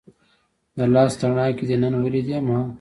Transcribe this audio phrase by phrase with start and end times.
[0.77, 2.57] د لاس تڼاکې دې نن ولیدې ما